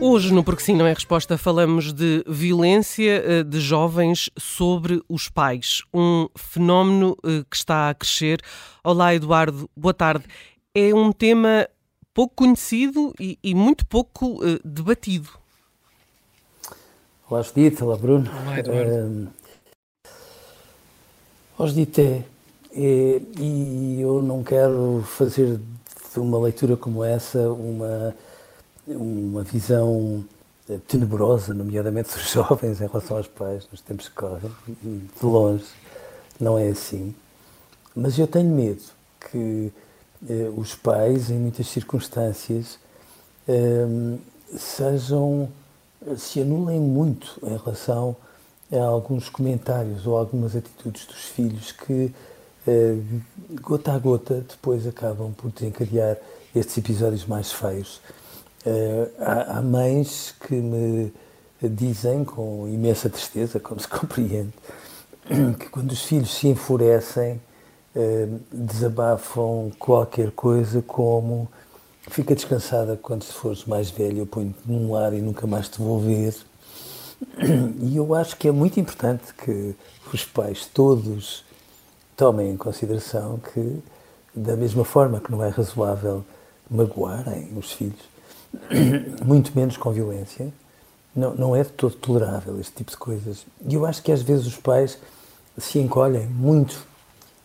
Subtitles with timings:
[0.00, 5.28] Hoje, no Porque Sim Não é Resposta, falamos de violência eh, de jovens sobre os
[5.28, 5.82] pais.
[5.92, 8.40] Um fenómeno eh, que está a crescer.
[8.84, 10.24] Olá, Eduardo, boa tarde.
[10.72, 11.68] É um tema
[12.14, 15.30] pouco conhecido e, e muito pouco uh, debatido.
[17.28, 17.82] Olá, Judite.
[17.82, 18.30] Olá, Bruno.
[18.42, 19.28] Olá, Eduardo.
[21.58, 22.24] Uh, Judite, é,
[22.72, 28.14] é, e eu não quero fazer de uma leitura como essa uma
[28.96, 30.24] uma visão
[30.68, 34.50] eh, tenebrosa, nomeadamente dos jovens em relação aos pais nos tempos que correm,
[34.82, 35.66] de longe,
[36.40, 37.14] não é assim.
[37.94, 38.82] Mas eu tenho medo
[39.30, 39.72] que
[40.28, 42.78] eh, os pais, em muitas circunstâncias,
[43.46, 44.16] eh,
[44.56, 45.48] sejam,
[46.16, 48.16] se anulem muito em relação
[48.72, 52.12] a alguns comentários ou algumas atitudes dos filhos que,
[52.66, 52.96] eh,
[53.62, 56.16] gota a gota, depois acabam por desencadear
[56.54, 58.00] estes episódios mais feios.
[58.68, 61.10] Uh, há, há, mães que me
[61.62, 64.52] dizem com imensa tristeza, como se compreende,
[65.58, 67.40] que quando os filhos se enfurecem,
[67.96, 71.48] uh, desabafam qualquer coisa como
[72.10, 75.78] fica descansada quando se fores mais velho, eu ponho-te num lar e nunca mais te
[75.80, 76.34] vou ver.
[77.80, 79.74] E eu acho que é muito importante que
[80.12, 81.42] os pais todos
[82.16, 83.82] tomem em consideração que,
[84.34, 86.24] da mesma forma que não é razoável
[86.70, 88.17] magoarem os filhos,
[89.24, 90.52] muito menos com violência.
[91.14, 93.46] Não, não é de todo tolerável este tipo de coisas.
[93.66, 94.98] E eu acho que às vezes os pais
[95.56, 96.86] se encolhem muito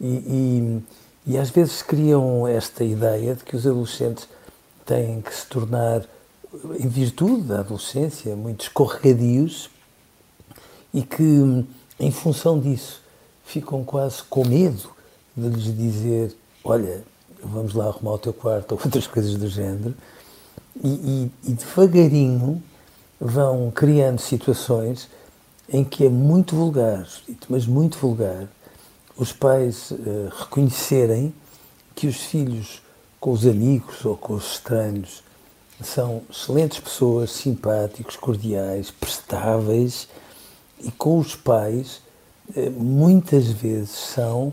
[0.00, 0.82] e,
[1.26, 4.28] e, e às vezes criam esta ideia de que os adolescentes
[4.86, 6.02] têm que se tornar,
[6.78, 9.68] em virtude da adolescência, muito escorregadios
[10.94, 11.66] e que,
[12.00, 13.02] em função disso,
[13.44, 14.90] ficam quase com medo
[15.36, 17.04] de lhes dizer: Olha,
[17.42, 19.94] vamos lá arrumar o teu quarto ou outras coisas do género
[20.82, 22.62] e, e, e devagarinho
[23.20, 25.08] vão criando situações
[25.68, 27.06] em que é muito vulgar,
[27.48, 28.48] mas muito vulgar,
[29.16, 31.34] os pais uh, reconhecerem
[31.94, 32.80] que os filhos
[33.20, 35.22] com os amigos ou com os estranhos
[35.82, 40.08] são excelentes pessoas, simpáticos, cordiais, prestáveis
[40.80, 42.00] e com os pais
[42.56, 44.52] uh, muitas vezes são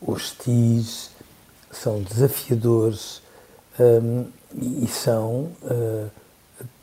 [0.00, 1.10] hostis,
[1.70, 3.22] são desafiadores,
[3.78, 6.10] um, e são uh,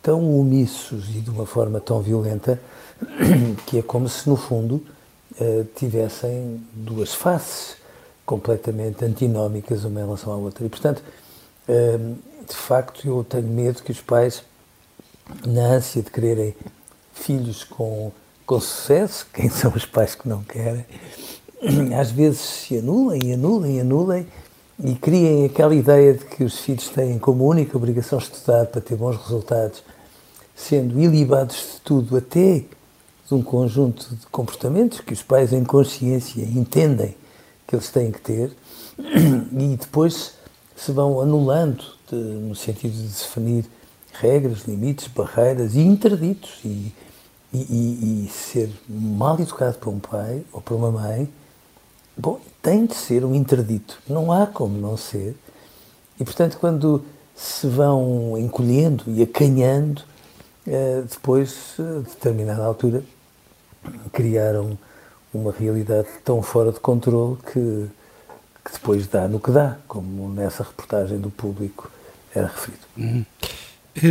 [0.01, 2.59] tão omissos e de uma forma tão violenta
[3.65, 4.83] que é como se, no fundo,
[5.39, 7.77] uh, tivessem duas faces
[8.25, 10.65] completamente antinómicas uma em relação à outra.
[10.65, 11.03] E, portanto,
[11.67, 12.15] uh,
[12.47, 14.43] de facto, eu tenho medo que os pais,
[15.45, 16.55] na ânsia de quererem
[17.13, 18.11] filhos com,
[18.45, 20.85] com sucesso, quem são os pais que não querem,
[21.99, 24.27] às vezes se anulem, anulem, anulem
[24.83, 28.95] e criem aquela ideia de que os filhos têm como única obrigação estudar para ter
[28.95, 29.83] bons resultados,
[30.53, 36.41] sendo ilibados de tudo, até de um conjunto de comportamentos que os pais, em consciência,
[36.41, 37.15] entendem
[37.65, 38.51] que eles têm que ter,
[38.99, 40.33] e depois
[40.75, 43.65] se vão anulando de, no sentido de definir
[44.13, 46.93] regras, limites, barreiras e interditos, e,
[47.53, 51.29] e, e ser mal educado por um pai ou por uma mãe
[52.17, 55.35] Bom, tem de ser um interdito, não há como não ser.
[56.19, 57.03] E, portanto, quando
[57.35, 60.01] se vão encolhendo e acanhando,
[60.65, 63.03] eh, depois, a determinada altura,
[64.13, 64.77] criaram
[65.33, 67.87] uma realidade tão fora de controle que,
[68.63, 71.91] que depois dá no que dá, como nessa reportagem do público
[72.33, 72.83] era referido.
[72.97, 73.25] Uhum.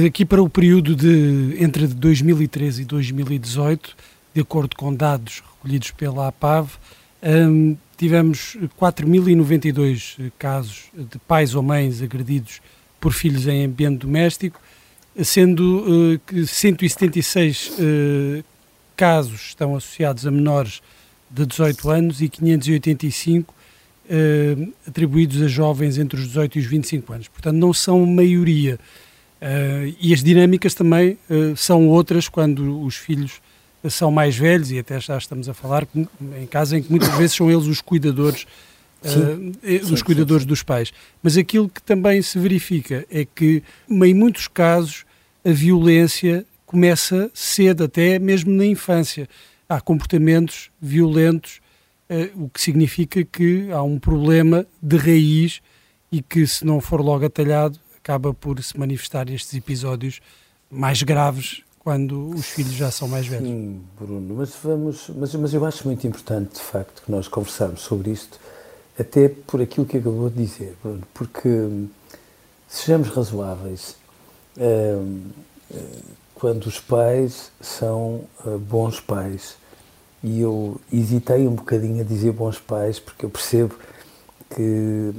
[0.07, 3.97] Aqui para o período de entre 2013 e 2018,
[4.35, 6.71] de acordo com dados recolhidos pela APAV,
[7.23, 12.61] um, tivemos 4.092 casos de pais ou mães agredidos
[13.00, 14.61] por filhos em ambiente doméstico,
[15.23, 18.44] sendo uh, que 176 uh,
[18.96, 20.81] casos estão associados a menores
[21.31, 27.12] de 18 anos e 585 uh, atribuídos a jovens entre os 18 e os 25
[27.12, 27.29] anos.
[27.29, 28.79] Portanto, não são maioria.
[30.00, 31.19] E as dinâmicas também
[31.55, 33.43] são outras quando os filhos
[33.91, 37.37] são mais velhos, e até já estamos a falar em casa em que muitas vezes
[37.37, 38.47] são eles os cuidadores,
[39.03, 40.49] sim, uh, os cuidadores sim, sim.
[40.49, 40.93] dos pais.
[41.23, 45.05] Mas aquilo que também se verifica é que, em muitos casos,
[45.45, 49.29] a violência começa cedo, até mesmo na infância.
[49.69, 51.61] Há comportamentos violentos,
[52.09, 55.61] uh, o que significa que há um problema de raiz
[56.11, 60.21] e que, se não for logo atalhado, acaba por se manifestar estes episódios
[60.71, 63.47] mais graves quando os filhos já são mais velhos.
[63.47, 67.83] Sim, Bruno, mas, vamos, mas, mas eu acho muito importante, de facto, que nós conversarmos
[67.83, 68.41] sobre isto,
[68.99, 71.49] até por aquilo que acabou de dizer, Bruno, porque
[72.67, 73.97] sejamos razoáveis.
[74.57, 75.29] Hum,
[76.35, 79.57] quando os pais são uh, bons pais,
[80.23, 83.75] e eu hesitei um bocadinho a dizer bons pais, porque eu percebo
[84.55, 85.13] que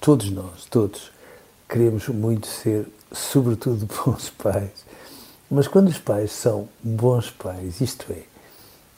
[0.00, 1.10] todos nós, todos,
[1.68, 4.86] queremos muito ser, sobretudo, bons pais
[5.50, 8.22] mas quando os pais são bons pais, isto é,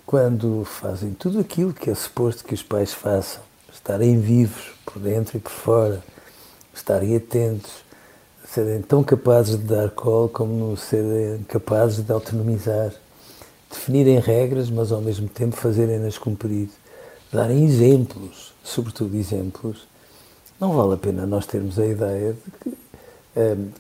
[0.07, 3.43] quando fazem tudo aquilo que é suposto que os pais façam,
[3.73, 6.03] estarem vivos por dentro e por fora,
[6.75, 7.71] estarem atentos,
[8.47, 12.93] serem tão capazes de dar colo como serem capazes de autonomizar,
[13.71, 16.71] definirem regras, mas ao mesmo tempo fazerem-nas cumprir,
[17.31, 19.87] darem exemplos, sobretudo exemplos,
[20.59, 22.79] não vale a pena nós termos a ideia de que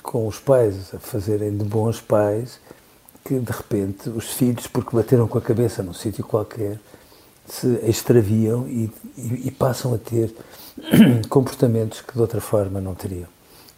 [0.02, 2.60] com os pais a fazerem de bons pais,
[3.24, 6.78] que de repente os filhos, porque bateram com a cabeça num sítio qualquer,
[7.46, 10.34] se extraviam e, e, e, passam a ter
[11.28, 13.28] comportamentos que de outra forma não teriam.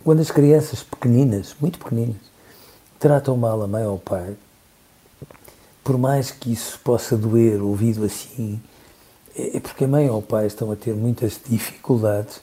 [0.04, 2.16] Quando as crianças pequeninas, muito pequeninas,
[2.98, 4.36] tratam mal a mãe ou o pai,
[5.84, 8.60] por mais que isso possa doer ouvido assim,
[9.36, 12.40] é, é porque a mãe ou o pai estão a ter muitas dificuldades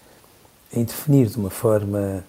[0.73, 2.23] em definir de uma forma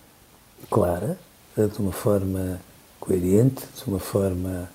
[0.70, 1.18] clara,
[1.56, 2.60] de uma forma
[3.00, 4.68] coerente, de uma forma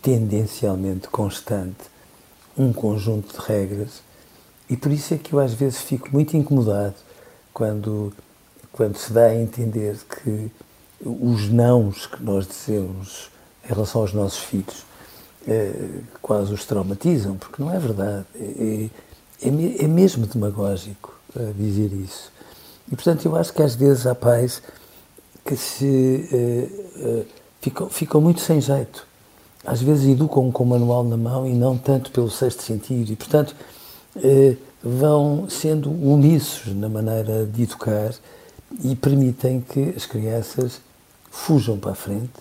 [0.00, 1.84] tendencialmente constante,
[2.56, 4.02] um conjunto de regras.
[4.68, 6.94] E por isso é que eu às vezes fico muito incomodado
[7.52, 8.12] quando,
[8.72, 10.50] quando se dá a entender que
[11.04, 13.30] os nãos que nós dizemos
[13.64, 14.84] em relação aos nossos filhos
[15.46, 15.72] é,
[16.22, 18.24] quase os traumatizam, porque não é verdade.
[18.34, 18.88] É,
[19.42, 22.32] é, é mesmo demagógico eh, dizer isso.
[22.90, 24.62] E portanto eu acho que às vezes há pais
[25.44, 27.26] que se uh, uh,
[27.60, 29.06] ficam, ficam muito sem jeito.
[29.64, 33.12] Às vezes educam com o manual na mão e não tanto pelo sexto sentido.
[33.12, 33.54] E, portanto,
[34.16, 38.14] uh, vão sendo omissos na maneira de educar
[38.82, 40.80] e permitem que as crianças
[41.30, 42.32] fujam para a frente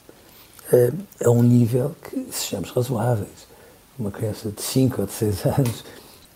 [1.24, 3.48] a um nível que sejamos razoáveis.
[3.98, 5.84] Uma criança de 5 ou de 6 anos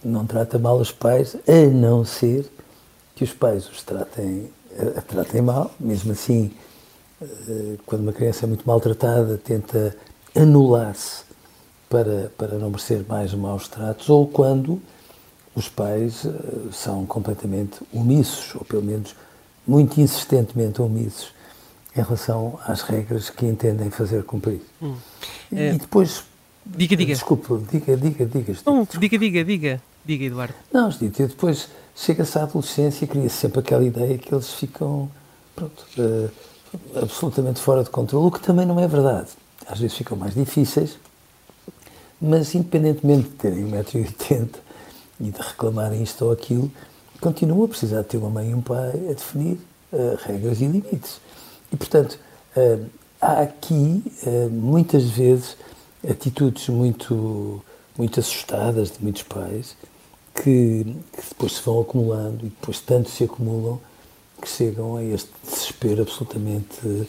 [0.03, 2.49] não trata mal os pais, a não ser
[3.15, 4.49] que os pais os tratem
[4.97, 6.51] a tratem mal, mesmo assim,
[7.21, 9.95] eh, quando uma criança é muito maltratada, tenta
[10.35, 11.23] anular-se
[11.89, 14.81] para, para não merecer mais maus tratos, ou quando
[15.55, 16.31] os pais eh,
[16.71, 19.15] são completamente omissos, ou pelo menos
[19.65, 21.33] muito insistentemente omissos,
[21.95, 24.61] em relação às regras que entendem fazer cumprir.
[24.81, 24.95] Hum.
[25.51, 25.73] É...
[25.73, 26.23] E depois.
[26.65, 27.13] Diga, diga.
[27.13, 28.53] Desculpe, diga, diga, diga.
[28.65, 29.81] Não, diga, diga, diga.
[30.07, 30.53] Diga, Eduardo.
[30.71, 35.11] Não, Estito, depois chega-se à adolescência e cria-se sempre aquela ideia que eles ficam
[35.53, 36.31] pronto, uh,
[36.95, 39.27] absolutamente fora de controle, o que também não é verdade.
[39.67, 40.97] Às vezes ficam mais difíceis,
[42.21, 44.47] mas independentemente de terem 1,80m
[45.19, 46.71] e de reclamarem isto ou aquilo,
[47.19, 49.59] continuam a precisar de ter uma mãe e um pai a definir
[49.91, 51.19] uh, regras e limites.
[51.69, 52.17] E, portanto,
[52.55, 52.85] uh,
[53.19, 54.01] há aqui,
[54.49, 55.57] muitas vezes,
[56.09, 57.61] atitudes muito,
[57.97, 59.75] muito assustadas de muitos pais
[60.43, 63.79] que, que depois se vão acumulando e depois tanto se acumulam
[64.41, 67.07] que chegam a este desespero absolutamente.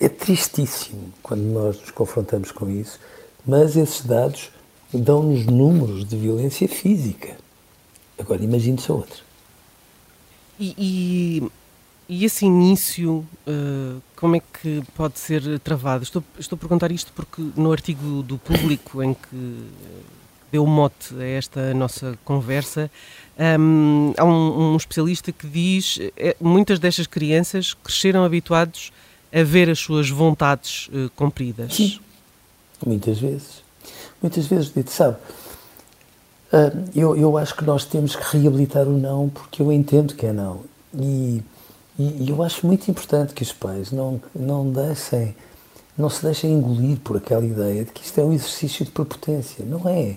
[0.00, 3.00] É tristíssimo quando nós nos confrontamos com isso,
[3.46, 4.50] mas esses dados
[4.92, 7.36] dão-nos números de violência física.
[8.18, 9.24] Agora imagine-se outra.
[10.58, 11.50] E, e,
[12.08, 16.02] e, esse início, uh, como é que pode ser travado?
[16.02, 19.66] Estou, estou a perguntar isto porque no artigo do público em que
[20.56, 22.90] deu mote a esta nossa conversa.
[23.38, 28.90] Um, há um, um, especialista que diz eh, muitas destas crianças cresceram habituados
[29.30, 31.74] a ver as suas vontades uh, cumpridas.
[31.74, 31.98] Sim,
[32.86, 33.62] muitas vezes.
[34.22, 35.18] Muitas vezes, dito, sabe,
[36.54, 40.24] uh, eu, eu acho que nós temos que reabilitar o não porque eu entendo que
[40.24, 40.60] é não.
[40.98, 41.42] E,
[41.98, 45.36] e eu acho muito importante que os pais não, não deixem,
[45.98, 49.62] não se deixem engolir por aquela ideia de que isto é um exercício de prepotência.
[49.66, 50.16] Não é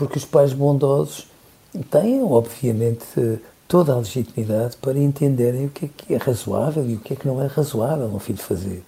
[0.00, 1.26] porque os pais bondosos
[1.90, 3.38] têm, obviamente,
[3.68, 7.16] toda a legitimidade para entenderem o que é que é razoável e o que é
[7.16, 8.82] que não é razoável um filho fazer.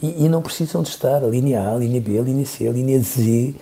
[0.00, 2.68] E, e não precisam de estar a linha A, a linha B, a linha C,
[2.68, 3.56] a linha Z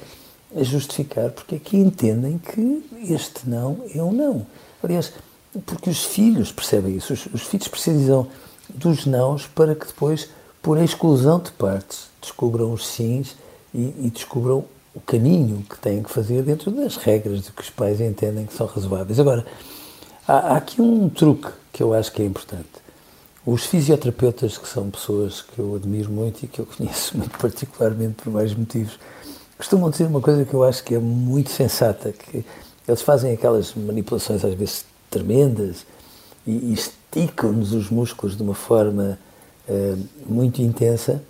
[0.54, 4.46] a justificar, porque é que entendem que este não é um não.
[4.82, 5.10] Aliás,
[5.64, 8.28] porque os filhos percebem isso, os, os filhos precisam
[8.68, 10.28] dos nãos para que depois,
[10.60, 13.36] por exclusão de partes, descubram os sims
[13.72, 17.70] e, e descubram o caminho que têm que fazer dentro das regras de que os
[17.70, 19.18] pais entendem que são razoáveis.
[19.18, 19.44] Agora,
[20.26, 22.68] há, há aqui um truque que eu acho que é importante.
[23.44, 28.22] Os fisioterapeutas, que são pessoas que eu admiro muito e que eu conheço muito particularmente
[28.22, 28.98] por vários motivos,
[29.58, 32.44] costumam dizer uma coisa que eu acho que é muito sensata, que
[32.86, 35.84] eles fazem aquelas manipulações às vezes tremendas
[36.46, 39.18] e, e esticam-nos os músculos de uma forma
[39.68, 41.22] uh, muito intensa,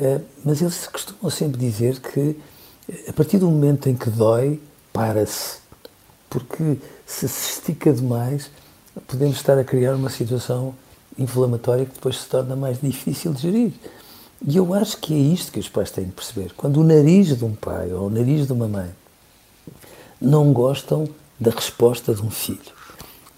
[0.00, 2.36] uh, mas eles costumam sempre dizer que
[3.08, 4.60] a partir do momento em que dói,
[4.92, 5.58] para-se.
[6.30, 8.50] Porque se se estica demais,
[9.06, 10.74] podemos estar a criar uma situação
[11.18, 13.72] inflamatória que depois se torna mais difícil de gerir.
[14.46, 16.52] E eu acho que é isto que os pais têm de perceber.
[16.56, 18.90] Quando o nariz de um pai ou o nariz de uma mãe
[20.20, 22.76] não gostam da resposta de um filho,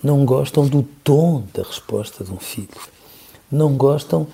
[0.03, 2.69] não gostam do tom da resposta de um filho,
[3.51, 4.27] não gostam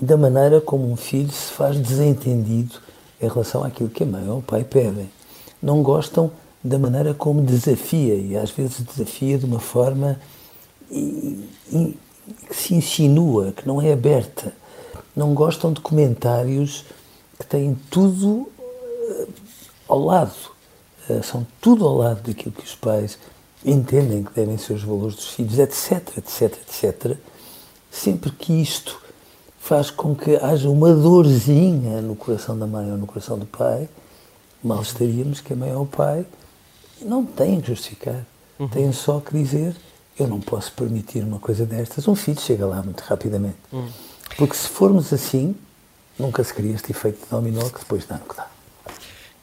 [0.00, 2.80] da maneira como um filho se faz desentendido
[3.20, 5.10] em relação àquilo que a mãe ou o pai pedem.
[5.62, 6.30] Não gostam
[6.62, 10.18] da maneira como desafia, e às vezes desafia de uma forma
[10.88, 11.96] que
[12.50, 14.52] se insinua, que não é aberta.
[15.14, 16.84] Não gostam de comentários
[17.38, 19.26] que têm tudo eh,
[19.88, 20.34] ao lado,
[21.08, 23.18] eh, são tudo ao lado daquilo que os pais
[23.64, 27.16] entendem que devem ser os valores dos filhos, etc, etc, etc.
[27.90, 29.00] Sempre que isto
[29.58, 33.88] faz com que haja uma dorzinha no coração da mãe ou no coração do pai,
[34.62, 36.26] mal estaríamos que a mãe ou o pai
[37.02, 38.24] não têm que justificar.
[38.58, 38.68] Uhum.
[38.68, 39.76] Têm só que dizer:
[40.18, 42.08] eu não posso permitir uma coisa destas.
[42.08, 43.56] Um filho chega lá muito rapidamente.
[43.72, 43.88] Uhum.
[44.36, 45.54] Porque se formos assim,
[46.18, 48.46] nunca se cria este efeito dominó que depois dá no que dá.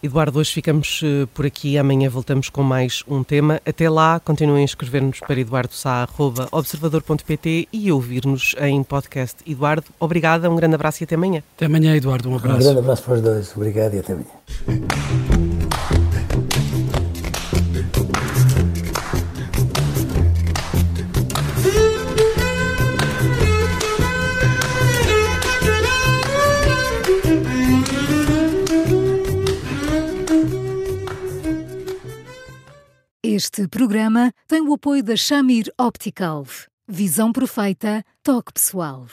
[0.05, 1.79] Eduardo, hoje ficamos eh, por aqui.
[1.79, 3.59] Amanhã voltamos com mais um tema.
[3.65, 9.37] Até lá, continuem a escrever-nos para eduardosá.observador.pt e ouvir-nos em podcast.
[9.47, 11.41] Eduardo, obrigada, um grande abraço e até amanhã.
[11.55, 12.57] Até amanhã, Eduardo, um abraço.
[12.57, 13.51] Um grande abraço para os dois.
[13.55, 14.29] Obrigado e até amanhã.
[33.65, 36.45] Este programa tem o apoio da Shamir Optical.
[36.87, 39.07] Visão perfeita, toque pessoal.